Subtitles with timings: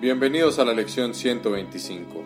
[0.00, 2.22] Bienvenidos a la lección 125.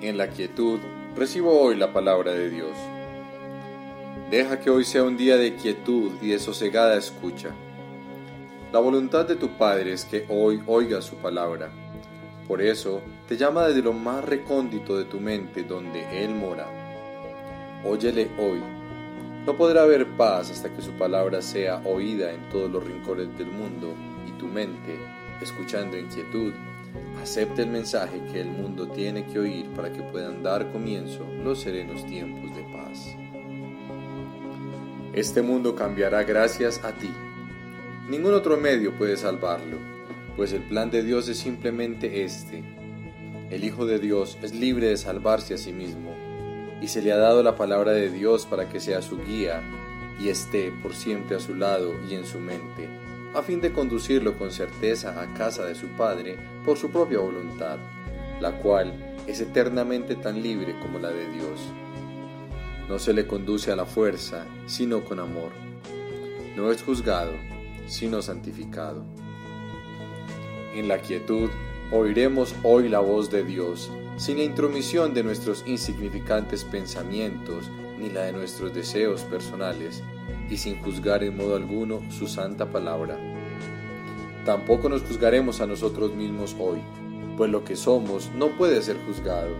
[0.00, 0.80] En la quietud
[1.14, 2.74] recibo hoy la palabra de Dios.
[4.30, 7.50] Deja que hoy sea un día de quietud y de sosegada escucha.
[8.72, 11.70] La voluntad de tu Padre es que hoy oigas su palabra.
[12.48, 16.66] Por eso te llama desde lo más recóndito de tu mente donde Él mora.
[17.84, 18.62] Óyele hoy.
[19.44, 23.48] No podrá haber paz hasta que su palabra sea oída en todos los rincones del
[23.48, 23.92] mundo
[24.26, 24.96] y tu mente,
[25.42, 26.10] escuchando en
[27.20, 31.60] Acepte el mensaje que el mundo tiene que oír para que puedan dar comienzo los
[31.60, 33.16] serenos tiempos de paz.
[35.14, 37.10] Este mundo cambiará gracias a ti.
[38.08, 39.78] Ningún otro medio puede salvarlo,
[40.36, 42.62] pues el plan de Dios es simplemente este.
[43.50, 46.14] El Hijo de Dios es libre de salvarse a sí mismo,
[46.82, 49.62] y se le ha dado la palabra de Dios para que sea su guía
[50.20, 52.88] y esté por siempre a su lado y en su mente
[53.34, 57.78] a fin de conducirlo con certeza a casa de su Padre por su propia voluntad,
[58.40, 61.60] la cual es eternamente tan libre como la de Dios.
[62.88, 65.50] No se le conduce a la fuerza, sino con amor.
[66.54, 67.32] No es juzgado,
[67.86, 69.04] sino santificado.
[70.74, 71.50] En la quietud
[71.92, 78.22] oiremos hoy la voz de Dios, sin la intromisión de nuestros insignificantes pensamientos ni la
[78.22, 80.02] de nuestros deseos personales,
[80.48, 83.18] y sin juzgar en modo alguno su santa palabra.
[84.44, 86.78] Tampoco nos juzgaremos a nosotros mismos hoy,
[87.36, 89.54] pues lo que somos no puede ser juzgado.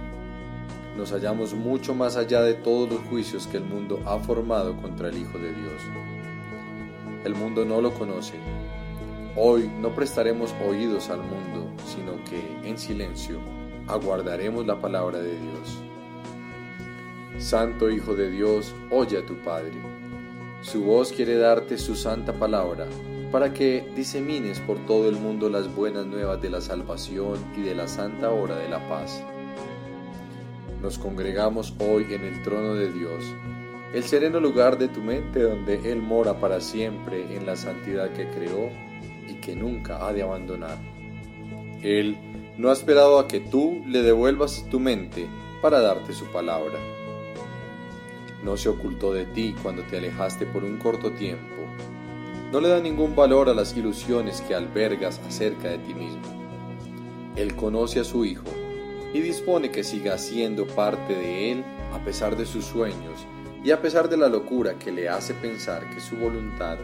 [0.97, 5.09] Nos hallamos mucho más allá de todos los juicios que el mundo ha formado contra
[5.09, 5.83] el Hijo de Dios.
[7.25, 8.35] El mundo no lo conoce.
[9.37, 13.41] Hoy no prestaremos oídos al mundo, sino que, en silencio,
[13.89, 15.79] aguardaremos la palabra de Dios.
[17.39, 19.94] Santo Hijo de Dios, oye a tu Padre
[20.65, 22.87] su voz quiere darte su santa palabra
[23.31, 27.75] para que disemines por todo el mundo las buenas nuevas de la salvación y de
[27.75, 29.23] la santa hora de la paz.
[30.81, 33.25] Nos congregamos hoy en el trono de Dios,
[33.93, 38.31] el sereno lugar de tu mente donde Él mora para siempre en la santidad que
[38.31, 38.71] creó
[39.29, 40.79] y que nunca ha de abandonar.
[41.83, 42.17] Él
[42.57, 45.27] no ha esperado a que tú le devuelvas tu mente
[45.61, 46.79] para darte su palabra
[48.45, 51.65] no se ocultó de ti cuando te alejaste por un corto tiempo.
[52.53, 56.23] No le da ningún valor a las ilusiones que albergas acerca de ti mismo.
[57.37, 58.45] Él conoce a su Hijo
[59.15, 63.27] y dispone que siga siendo parte de Él a pesar de sus sueños
[63.65, 66.77] y a pesar de la locura que le hace pensar que su voluntad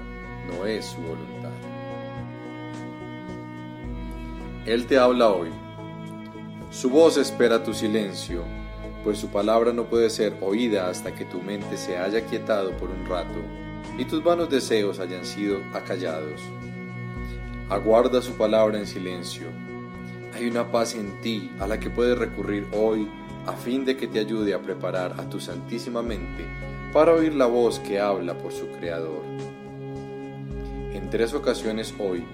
[0.49, 1.51] no es su voluntad.
[4.65, 5.51] Él te habla hoy.
[6.71, 8.45] Su voz espera tu silencio
[9.05, 12.91] pues su palabra no puede ser oída hasta que tu mente se haya quietado por
[12.91, 13.39] un rato
[13.99, 16.41] y tus vanos deseos hayan sido acallados.
[17.69, 19.47] Aguarda su palabra en silencio.
[20.35, 23.09] Hay una paz en ti a la que puedes recurrir hoy
[23.47, 26.45] a fin de que te ayude a preparar a tu santísima mente
[26.93, 29.23] para oír la voz que habla por su Creador.
[30.93, 32.25] En tres ocasiones hoy,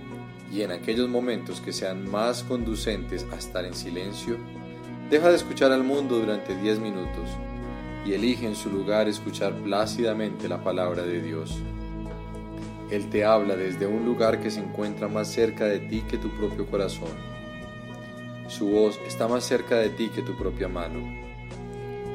[0.52, 4.36] y en aquellos momentos que sean más conducentes a estar en silencio,
[5.10, 7.30] Deja de escuchar al mundo durante 10 minutos
[8.04, 11.60] y elige en su lugar escuchar plácidamente la palabra de Dios.
[12.90, 16.28] Él te habla desde un lugar que se encuentra más cerca de ti que tu
[16.30, 17.10] propio corazón.
[18.48, 20.98] Su voz está más cerca de ti que tu propia mano.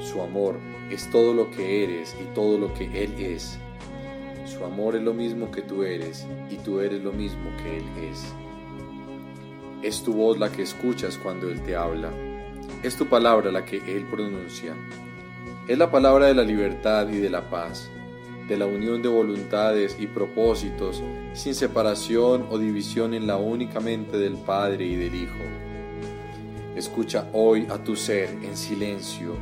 [0.01, 0.57] Su amor
[0.89, 3.57] es todo lo que eres y todo lo que Él es.
[4.45, 7.85] Su amor es lo mismo que tú eres y tú eres lo mismo que Él
[8.11, 8.25] es.
[9.81, 12.11] Es tu voz la que escuchas cuando Él te habla
[12.83, 14.73] es tu palabra la que Él pronuncia.
[15.67, 17.91] Es la palabra de la libertad y de la paz,
[18.47, 21.03] de la unión de voluntades y propósitos
[21.33, 25.43] sin separación o división en la única mente del Padre y del Hijo.
[26.75, 29.35] Escucha hoy a tu ser en silencio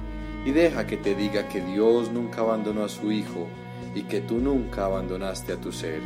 [0.46, 3.48] y deja que te diga que Dios nunca abandonó a su Hijo
[3.96, 6.02] y que tú nunca abandonaste a tu ser.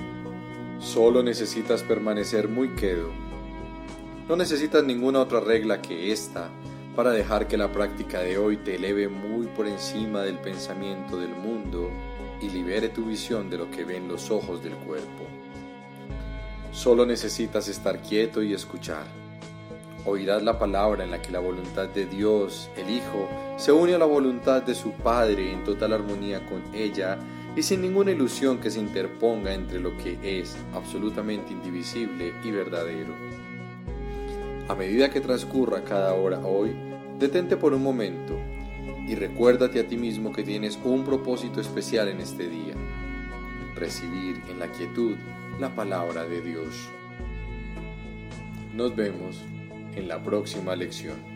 [0.79, 3.09] Solo necesitas permanecer muy quedo.
[4.29, 6.49] No necesitas ninguna otra regla que esta
[6.95, 11.35] para dejar que la práctica de hoy te eleve muy por encima del pensamiento del
[11.35, 11.89] mundo
[12.39, 15.25] y libere tu visión de lo que ven los ojos del cuerpo.
[16.71, 19.05] Solo necesitas estar quieto y escuchar.
[20.05, 23.97] Oirás la palabra en la que la voluntad de Dios, el Hijo, se une a
[23.97, 27.17] la voluntad de su Padre en total armonía con ella
[27.55, 33.13] y sin ninguna ilusión que se interponga entre lo que es absolutamente indivisible y verdadero.
[34.69, 36.73] A medida que transcurra cada hora hoy,
[37.19, 38.39] detente por un momento
[39.05, 42.73] y recuérdate a ti mismo que tienes un propósito especial en este día,
[43.75, 45.17] recibir en la quietud
[45.59, 46.89] la palabra de Dios.
[48.73, 49.41] Nos vemos
[49.97, 51.32] en la próxima lección.